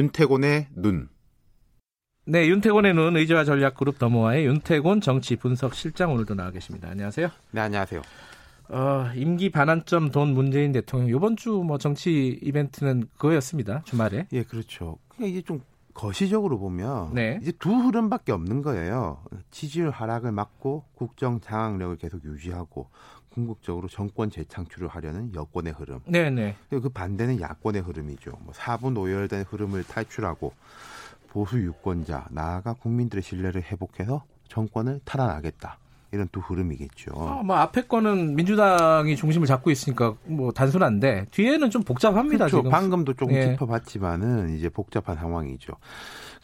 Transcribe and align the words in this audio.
윤태곤의 0.00 0.66
눈. 0.76 1.08
네, 2.26 2.46
윤태곤의 2.48 2.92
눈 2.92 3.16
의제와 3.16 3.44
전략 3.44 3.76
그룹 3.76 3.98
더모아의 3.98 4.44
윤태곤 4.44 5.00
정치 5.00 5.36
분석 5.36 5.74
실장 5.74 6.12
오늘도 6.12 6.34
나와 6.34 6.50
계십니다. 6.50 6.90
안녕하세요. 6.90 7.30
네, 7.52 7.60
안녕하세요. 7.62 8.02
어, 8.68 9.06
임기 9.14 9.48
반환점 9.50 10.10
돈 10.10 10.34
문재인 10.34 10.72
대통령 10.72 11.08
이번 11.16 11.36
주 11.36 11.62
뭐 11.62 11.78
정치 11.78 12.38
이벤트는 12.42 13.04
그거였습니다. 13.16 13.84
주말에. 13.86 14.26
예, 14.32 14.42
그렇죠. 14.42 14.98
그냥 15.08 15.30
이제 15.30 15.40
좀 15.40 15.62
거시적으로 15.96 16.58
보면 16.58 17.14
네. 17.14 17.38
이제 17.40 17.52
두 17.52 17.70
흐름밖에 17.70 18.30
없는 18.30 18.60
거예요. 18.60 19.22
지지율 19.50 19.90
하락을 19.90 20.30
막고 20.30 20.84
국정 20.94 21.40
장악력을 21.40 21.96
계속 21.96 22.22
유지하고 22.22 22.90
궁극적으로 23.30 23.88
정권 23.88 24.30
재창출을 24.30 24.88
하려는 24.88 25.34
여권의 25.34 25.72
흐름. 25.72 26.00
네, 26.06 26.30
네. 26.30 26.54
그 26.68 26.88
반대는 26.90 27.40
야권의 27.40 27.82
흐름이죠. 27.82 28.32
뭐 28.42 28.52
사부 28.54 28.90
노열된 28.90 29.44
흐름을 29.48 29.84
탈출하고 29.84 30.52
보수 31.28 31.58
유권자 31.58 32.28
나아가 32.30 32.74
국민들의 32.74 33.22
신뢰를 33.22 33.62
회복해서 33.62 34.22
정권을 34.48 35.00
탈환하겠다. 35.04 35.78
이런 36.16 36.28
두 36.32 36.40
흐름이겠죠. 36.40 37.12
어, 37.14 37.42
뭐 37.44 37.56
앞에 37.56 37.82
거는 37.82 38.34
민주당이 38.34 39.16
중심을 39.16 39.46
잡고 39.46 39.70
있으니까 39.70 40.14
뭐 40.24 40.50
단순한데 40.50 41.26
뒤에는 41.30 41.70
좀 41.70 41.82
복잡합니다. 41.82 42.46
그렇죠. 42.46 42.58
지금. 42.58 42.70
방금도 42.70 43.14
조금 43.14 43.34
예. 43.34 43.50
짚어봤지만은 43.52 44.56
이제 44.56 44.68
복잡한 44.68 45.16
상황이죠. 45.16 45.74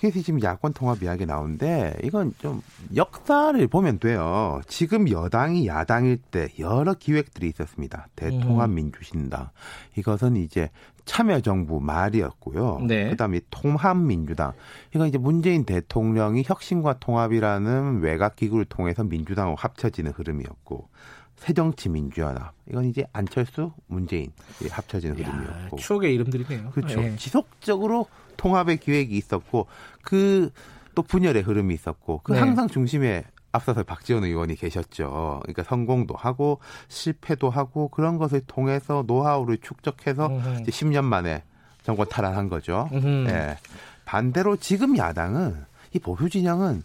그래서 0.01 0.21
지금 0.21 0.43
야권 0.43 0.73
통합 0.73 1.03
이야기 1.03 1.27
나오는데 1.27 1.95
이건 2.03 2.35
좀 2.39 2.61
역사를 2.97 3.67
보면 3.69 4.01
돼요. 4.01 4.61
지금 4.67 5.09
여당이 5.09 5.67
야당일 5.69 6.17
때 6.17 6.49
여러 6.59 6.95
기획들이 6.95 7.49
있었습니다. 7.49 8.09
대통합 8.17 8.69
음. 8.71 8.75
민주신당 8.75 9.51
이것은 9.97 10.37
이제 10.37 10.71
참여정부 11.05 11.81
말이었고요. 11.81 12.81
네. 12.87 13.11
그다음에 13.11 13.41
통합민주당 13.51 14.53
이건 14.95 15.09
이제 15.09 15.19
문재인 15.19 15.65
대통령이 15.65 16.45
혁신과 16.47 16.99
통합이라는 16.99 18.01
외곽 18.01 18.37
기구를 18.37 18.65
통해서 18.65 19.05
민주당 19.05 19.53
합쳐지는 19.63 20.13
흐름이었고 20.13 20.89
새정치민주연합 21.37 22.55
이건 22.69 22.85
이제 22.85 23.05
안철수 23.13 23.73
문재인 23.87 24.33
합쳐지는 24.71 25.21
야, 25.23 25.27
흐름이었고 25.29 25.77
추억의 25.77 26.15
이름들이네요. 26.15 26.71
그렇죠. 26.71 27.03
예. 27.03 27.17
지속적으로 27.17 28.07
통합의 28.37 28.79
기획이 28.79 29.17
있었고 29.17 29.67
그 30.03 30.51
또 30.95 31.03
분열의 31.03 31.43
흐름이 31.43 31.75
있었고 31.75 32.21
그 32.23 32.33
네. 32.33 32.39
항상 32.39 32.69
중심에 32.69 33.25
앞서서 33.51 33.83
박지원 33.83 34.25
의원이 34.25 34.57
계셨죠. 34.57 35.41
그러니까 35.43 35.63
성공도 35.65 36.15
하고 36.15 36.59
실패도 36.89 37.51
하고 37.51 37.89
그런 37.89 38.17
것을 38.17 38.41
통해서 38.47 39.05
노하우를 39.07 39.59
축적해서 39.59 40.27
음흠. 40.29 40.61
이제 40.63 40.71
10년 40.71 41.05
만에 41.05 41.43
정권 41.83 42.09
탈환한 42.09 42.49
거죠. 42.49 42.89
예. 42.93 43.59
반대로 44.05 44.57
지금 44.57 44.97
야당은 44.97 45.65
이 45.93 45.99
보수 45.99 46.31
진영은 46.31 46.83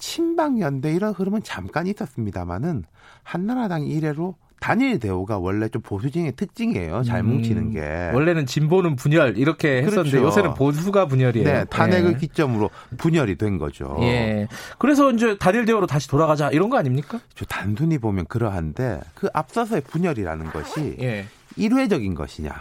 친박 0.00 0.60
연대 0.60 0.92
이런 0.92 1.12
흐름은 1.12 1.42
잠깐 1.44 1.86
있었습니다만은 1.86 2.84
한나라당 3.22 3.86
이래로 3.86 4.34
단일 4.60 4.98
대우가 4.98 5.38
원래 5.38 5.68
좀 5.68 5.80
보수 5.80 6.10
진영의 6.10 6.32
특징이에요. 6.36 7.02
잘 7.02 7.20
음, 7.20 7.28
뭉치는 7.28 7.70
게. 7.70 8.10
원래는 8.12 8.44
진보는 8.44 8.94
분열 8.94 9.38
이렇게 9.38 9.78
했었는데 9.78 10.10
그렇죠. 10.10 10.26
요새는 10.26 10.54
보수가 10.54 11.06
분열이에요. 11.06 11.44
네, 11.48 11.64
탄핵을 11.64 12.12
예. 12.12 12.16
기점으로 12.18 12.68
분열이 12.98 13.36
된 13.36 13.56
거죠. 13.56 13.96
예. 14.02 14.48
그래서 14.78 15.10
이제 15.12 15.38
단일 15.38 15.64
대우로 15.64 15.86
다시 15.86 16.08
돌아가자 16.08 16.50
이런 16.50 16.68
거 16.68 16.76
아닙니까? 16.76 17.20
저 17.34 17.46
단순히 17.46 17.96
보면 17.96 18.26
그러한데 18.26 19.00
그 19.14 19.28
앞서서의 19.32 19.80
분열이라는 19.82 20.50
것이 20.50 20.96
예. 21.00 21.24
일회적인 21.56 22.14
것이냐 22.14 22.52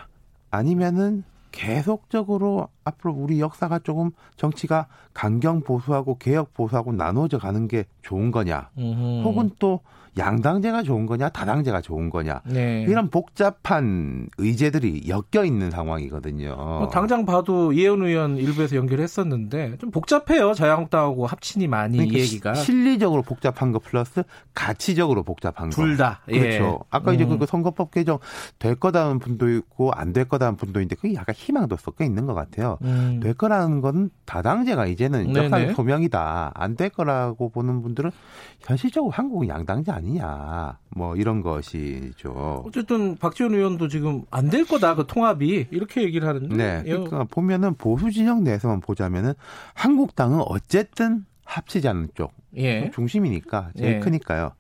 아니면은 0.51 1.25
계속적으로 1.51 2.69
앞으로 2.89 3.13
우리 3.13 3.39
역사가 3.39 3.79
조금 3.79 4.11
정치가 4.35 4.88
강경 5.13 5.61
보수하고 5.61 6.17
개혁 6.17 6.53
보수하고 6.53 6.91
나눠져 6.94 7.38
가는 7.39 7.67
게 7.67 7.85
좋은 8.01 8.31
거냐 8.31 8.69
음흠. 8.77 9.23
혹은 9.23 9.50
또 9.59 9.79
양당제가 10.17 10.83
좋은 10.83 11.05
거냐 11.05 11.29
다당제가 11.29 11.81
좋은 11.81 12.09
거냐 12.09 12.41
네. 12.45 12.83
이런 12.89 13.09
복잡한 13.09 14.28
의제들이 14.38 15.03
엮여 15.07 15.45
있는 15.45 15.69
상황이거든요. 15.72 16.55
뭐 16.55 16.89
당장 16.89 17.25
봐도 17.25 17.72
이혜원 17.72 18.01
의원 18.03 18.35
일부에서 18.38 18.75
연결했었는데 18.75 19.78
좀 19.78 19.91
복잡해요. 19.91 20.53
자유한국당하고 20.55 21.25
합친이 21.25 21.67
많이 21.67 21.97
그러니까 21.97 22.17
이 22.17 22.22
얘기가 22.22 22.53
시- 22.55 22.66
실리적으로 22.66 23.22
복잡한 23.22 23.72
거 23.72 23.79
플러스 23.79 24.23
가치적으로 24.53 25.23
복잡한 25.23 25.69
거. 25.69 25.75
둘 25.75 25.95
다. 25.95 26.22
예. 26.29 26.39
그렇죠. 26.39 26.79
아까 26.89 27.13
이제 27.13 27.23
음. 27.23 27.38
그 27.39 27.45
선거법 27.45 27.91
개정 27.91 28.19
될 28.57 28.75
거다는 28.75 29.19
분도 29.19 29.49
있고 29.49 29.91
안 29.94 30.09
될 30.11 30.25
거다는 30.25 30.57
분도 30.57 30.79
있는데 30.79 30.95
그게 30.95 31.13
약간 31.13 31.35
희망도 31.35 31.78
섞여 31.78 32.03
있는 32.03 32.25
것 32.25 32.33
같아요. 32.33 32.78
음. 32.81 33.19
될 33.22 33.34
거라는 33.34 33.81
건 33.81 34.09
다당제가 34.25 34.85
이제는. 34.88 35.35
역사의 35.35 35.73
소명이다. 35.75 36.51
안 36.56 36.75
될 36.75 36.90
거라고 36.90 37.50
보는 37.50 37.81
분들은 37.81 38.12
현실적으로 38.62 39.12
한국은 39.12 39.47
양당제 39.50 39.91
아니냐. 39.91 40.78
뭐 40.95 41.16
이런 41.16 41.41
것이죠. 41.41 42.63
어쨌든 42.66 43.16
박지원 43.17 43.53
의원도 43.53 43.88
지금 43.88 44.23
안 44.31 44.50
될 44.50 44.66
거다 44.66 44.95
그 44.95 45.06
통합이 45.07 45.67
이렇게 45.72 46.01
얘기를 46.03 46.28
하는데 46.28 46.56
네. 46.56 46.84
예. 46.85 46.91
그러니까 46.91 47.25
보면은 47.25 47.75
보수 47.75 48.09
진영 48.12 48.44
내에서만 48.44 48.79
보자면은 48.81 49.34
한국당은 49.73 50.41
어쨌든 50.47 51.25
합치자는 51.46 52.09
쪽 52.16 52.34
예. 52.57 52.90
중심이니까 52.94 53.72
제일 53.78 53.96
예. 53.96 54.00
크니까요. 54.00 54.51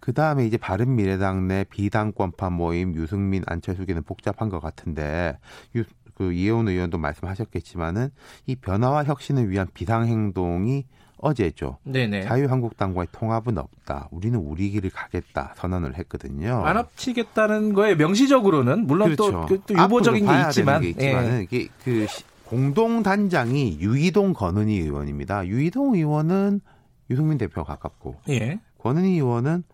그 0.00 0.12
다음에 0.12 0.46
이제 0.46 0.56
바른 0.58 0.94
미래당 0.96 1.48
내 1.48 1.64
비당권파 1.64 2.50
모임 2.50 2.94
유승민 2.94 3.42
안철수계는 3.46 4.02
복잡한 4.02 4.48
것 4.50 4.60
같은데 4.60 5.38
유, 5.76 5.84
그 6.14 6.32
이혜원 6.32 6.68
의원도 6.68 6.98
말씀하셨겠지만은 6.98 8.10
이 8.46 8.54
변화와 8.56 9.04
혁신을 9.04 9.50
위한 9.50 9.66
비상 9.74 10.06
행동이 10.06 10.86
어제죠. 11.18 11.78
네네. 11.84 12.22
자유한국당과의 12.24 13.08
통합은 13.12 13.56
없다. 13.56 14.08
우리는 14.10 14.38
우리 14.38 14.70
길을 14.70 14.90
가겠다 14.90 15.54
선언을 15.56 15.96
했거든요. 15.98 16.62
안 16.66 16.76
합치겠다는 16.76 17.72
거에 17.72 17.94
명시적으로는 17.94 18.86
물론 18.86 19.14
또, 19.16 19.26
그렇죠. 19.30 19.46
그, 19.46 19.60
또 19.66 19.80
유보적인 19.82 20.26
게 20.26 20.32
있지만, 20.48 20.82
게 20.82 20.88
있지만은 20.90 21.38
예. 21.38 21.42
이게 21.44 21.68
그 21.82 22.06
시- 22.06 22.24
공동 22.44 23.02
단장이 23.02 23.78
유이동 23.80 24.34
권은희 24.34 24.78
의원입니다. 24.80 25.46
유이동 25.46 25.94
의원은 25.94 26.60
유승민 27.10 27.38
대표가 27.38 27.74
가깝고 27.74 28.16
예. 28.28 28.60
권은희 28.78 29.14
의원은 29.14 29.64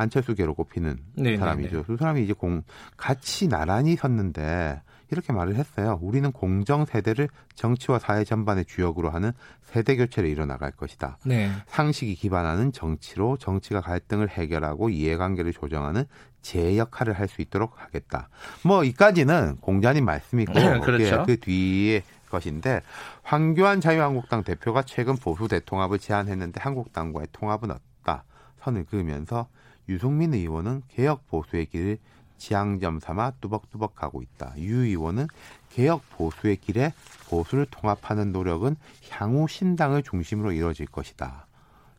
안철수계로 0.00 0.54
꼽히는 0.54 0.98
네, 1.14 1.36
사람이죠. 1.36 1.70
네, 1.70 1.76
네. 1.76 1.82
두 1.84 1.96
사람이 1.96 2.24
이제 2.24 2.32
공 2.32 2.62
같이 2.96 3.48
나란히 3.48 3.96
섰는데 3.96 4.82
이렇게 5.10 5.32
말을 5.32 5.56
했어요. 5.56 5.98
우리는 6.00 6.30
공정 6.30 6.84
세대를 6.84 7.28
정치와 7.54 7.98
사회 7.98 8.24
전반의 8.24 8.64
주역으로 8.64 9.10
하는 9.10 9.32
세대 9.62 9.96
교체를 9.96 10.30
이뤄나갈 10.30 10.70
것이다. 10.70 11.18
네. 11.24 11.50
상식이 11.66 12.14
기반하는 12.14 12.72
정치로 12.72 13.36
정치가 13.36 13.80
갈등을 13.80 14.28
해결하고 14.28 14.88
이해관계를 14.88 15.52
조정하는 15.52 16.04
제 16.42 16.78
역할을 16.78 17.12
할 17.14 17.28
수 17.28 17.42
있도록 17.42 17.82
하겠다. 17.82 18.28
뭐 18.64 18.82
이까지는 18.82 19.58
공자님 19.60 20.04
말씀이고 20.04 20.52
그렇죠. 20.80 21.24
그 21.26 21.38
뒤에 21.38 22.02
것인데 22.30 22.80
황교안 23.22 23.80
자유한국당 23.80 24.42
대표가 24.44 24.82
최근 24.82 25.16
보수 25.16 25.48
대통합을 25.48 25.98
제안했는데 25.98 26.60
한국당과의 26.60 27.28
통합은 27.32 27.70
없다 27.70 28.24
선을 28.62 28.84
그으면서 28.86 29.48
유승민 29.90 30.32
의원은 30.32 30.82
개혁 30.88 31.26
보수의 31.28 31.66
길을 31.66 31.98
지향점 32.38 33.00
삼아 33.00 33.32
뚜벅뚜벅 33.42 33.94
가고 33.94 34.22
있다. 34.22 34.54
유 34.58 34.84
의원은 34.84 35.26
개혁 35.68 36.02
보수의 36.10 36.56
길에 36.56 36.92
보수를 37.28 37.66
통합하는 37.70 38.32
노력은 38.32 38.76
향후 39.10 39.46
신당을 39.46 40.02
중심으로 40.02 40.52
이루어질 40.52 40.86
것이다. 40.86 41.46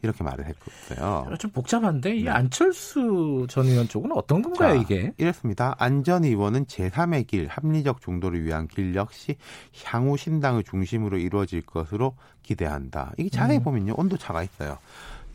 이렇게 0.04 0.24
말을 0.24 0.46
했어요. 0.46 1.28
좀 1.38 1.52
복잡한데 1.52 2.16
이 2.16 2.24
네. 2.24 2.32
안철수 2.32 3.46
전 3.50 3.68
의원 3.68 3.88
쪽은 3.88 4.12
어떤 4.14 4.42
건가요 4.42 4.74
자, 4.74 4.82
이게? 4.82 5.14
이렇습니다. 5.18 5.76
안전 5.78 6.24
의원은 6.24 6.66
제3의 6.66 7.28
길, 7.28 7.48
합리적 7.48 8.02
중도를 8.02 8.44
위한 8.44 8.68
길 8.68 8.96
역시 8.96 9.36
향후 9.84 10.18
신당을 10.18 10.64
중심으로 10.64 11.20
이루어질 11.20 11.62
것으로 11.62 12.16
기대한다. 12.42 13.14
이게 13.18 13.30
자세히 13.30 13.60
음. 13.60 13.64
보면요, 13.64 13.94
온도 13.96 14.18
차가 14.18 14.42
있어요. 14.42 14.80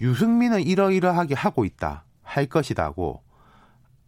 유승민은 0.01 0.63
이러이러하게 0.63 1.35
하고 1.35 1.65
있다, 1.65 2.03
할 2.37 2.47
것이다고 2.47 3.23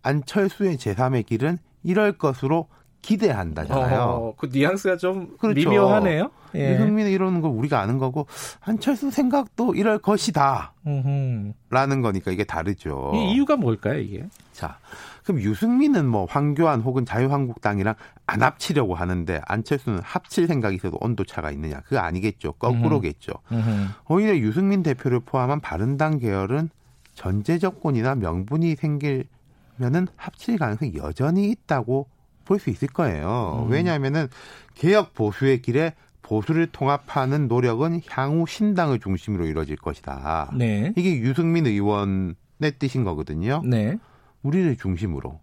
안철수의 0.03 0.77
제3의 0.77 1.27
길은 1.27 1.59
이럴 1.83 2.13
것으로 2.19 2.69
기대한다잖아요. 3.03 4.01
어, 4.01 4.35
그 4.37 4.49
뉘앙스가 4.53 4.97
좀 4.97 5.37
그렇죠. 5.39 5.71
미묘하네요. 5.71 6.31
예. 6.57 6.75
유승민은 6.75 7.11
이러는 7.11 7.41
걸 7.41 7.51
우리가 7.53 7.81
아는 7.81 7.99
거고 7.99 8.27
안철수 8.61 9.11
생각도 9.11 9.75
이럴 9.75 9.99
것이다. 9.99 10.75
음흠. 10.87 11.53
라는 11.71 12.03
거니까 12.03 12.33
이게 12.33 12.45
다르죠. 12.45 13.13
이 13.15 13.33
이유가 13.33 13.57
뭘까요 13.57 13.99
이게? 13.99 14.27
자, 14.53 14.79
그럼 15.25 15.41
유승민은 15.43 16.07
뭐 16.07 16.25
황교안 16.29 16.81
혹은 16.81 17.05
자유한국당이랑 17.05 17.95
안 18.27 18.43
합치려고 18.43 18.95
하는데 18.95 19.41
안철수는 19.47 20.01
합칠 20.03 20.47
생각이 20.47 20.77
있어도 20.77 20.99
온도 21.01 21.25
차가 21.25 21.51
있느냐? 21.53 21.81
그거 21.81 21.99
아니겠죠. 21.99 22.53
거꾸로겠죠. 22.55 23.33
음흠. 23.53 23.87
오히려 24.09 24.37
유승민 24.39 24.83
대표를 24.83 25.21
포함한 25.21 25.61
바른당 25.61 26.19
계열은 26.19 26.71
전제 27.19 27.59
조건이나 27.59 28.15
명분이 28.15 28.77
생기면은 28.77 30.07
합칠 30.17 30.57
가능성이 30.57 30.93
여전히 30.95 31.51
있다고 31.51 32.07
볼 32.45 32.61
수 32.61 32.71
있을 32.71 32.87
거예요. 32.89 33.67
음. 33.67 33.73
왜냐하면은 33.73 34.29
개혁 34.75 35.15
보수의 35.15 35.61
길에 35.61 35.95
보수를 36.23 36.69
통합하는 36.69 37.49
노력은 37.49 38.03
향후 38.09 38.47
신당을 38.47 39.01
중심으로 39.01 39.47
이루어질 39.47 39.77
것이다. 39.77 40.53
네. 40.57 40.93
이게 40.97 41.19
유승민 41.19 41.67
의원의 41.67 42.79
뜻인 42.79 43.03
거거든요. 43.03 43.63
네. 43.65 43.99
우리를 44.43 44.77
중심으로 44.77 45.41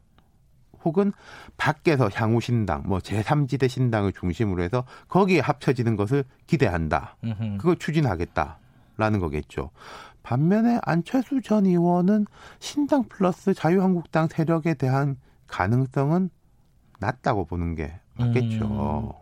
혹은 0.86 1.12
밖에서 1.58 2.10
향후 2.14 2.40
신당, 2.40 2.84
뭐 2.86 3.00
제3지대 3.00 3.68
신당을 3.68 4.14
중심으로 4.14 4.64
해서 4.64 4.86
거기에 5.10 5.42
합쳐지는 5.42 5.98
것을 5.98 6.24
기대한다. 6.48 7.18
음흠. 7.24 7.58
그걸 7.58 7.76
추진하겠다 7.76 8.60
라는 8.98 9.20
거겠죠. 9.20 9.72
반면에 10.24 10.80
안철수 10.84 11.42
전 11.42 11.66
의원은 11.66 12.26
신당 12.60 13.04
플러스 13.04 13.54
자유한국당 13.54 14.28
세력에 14.28 14.74
대한 14.74 15.18
가능성은 15.48 16.30
낮다고 17.00 17.46
보는 17.46 17.76
게 17.76 18.00
맞겠죠. 18.18 19.14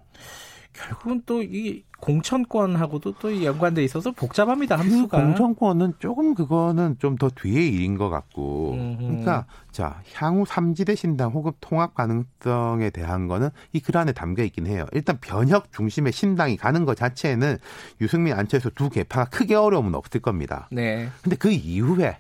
결국은 0.74 1.22
또 1.26 1.42
이 1.42 1.84
공천권하고도 2.04 3.14
또 3.20 3.44
연관돼 3.44 3.84
있어서 3.86 4.12
복잡합니다. 4.12 4.76
그 4.76 4.82
함수가. 4.82 5.18
공천권은 5.24 5.94
조금 6.00 6.36
그거는 6.36 6.98
좀 7.00 7.14
더 7.18 7.30
뒤의 7.30 7.70
일인 7.70 7.98
것 7.98 8.10
같고, 8.10 8.74
음흠. 8.74 8.98
그러니까 9.00 9.46
자 9.72 10.02
향후 10.16 10.44
삼지대 10.46 10.96
신당 10.96 11.32
혹은 11.32 11.52
통합 11.62 11.94
가능성에 11.94 12.90
대한 12.90 13.28
거는 13.28 13.50
이 13.72 13.80
글 13.80 13.98
안에 13.98 14.12
담겨 14.12 14.44
있긴 14.44 14.66
해요. 14.68 14.86
일단 14.94 15.18
변혁 15.22 15.72
중심의 15.72 16.12
신당이 16.12 16.58
가는 16.58 16.86
것 16.86 16.98
자체는 16.98 17.58
유승민, 18.02 18.34
안철수 18.34 18.70
두 18.72 18.90
개파가 18.90 19.30
크게 19.30 19.56
어려움은 19.56 19.96
없을 19.96 20.20
겁니다. 20.22 20.68
네. 20.72 21.10
근데 21.22 21.36
그 21.36 21.52
이후에 21.52 22.18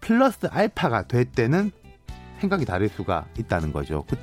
플러스 0.00 0.46
알파가 0.50 1.02
될 1.08 1.24
때는 1.24 1.72
생각이 2.40 2.64
다를 2.64 2.88
수가 2.88 3.26
있다는 3.38 3.72
거죠. 3.72 4.04
그- 4.08 4.16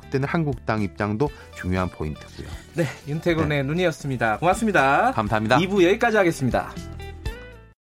그때는 0.00 0.28
한국당 0.28 0.82
입장도 0.82 1.28
중요한 1.56 1.88
포인트고요. 1.88 2.46
네. 2.74 2.84
윤태곤의 3.08 3.64
눈이었습니다. 3.64 4.38
고맙습니다. 4.38 5.12
감사합니다. 5.12 5.58
2부 5.58 5.84
여기까지 5.84 6.16
하겠습니다. 6.16 6.72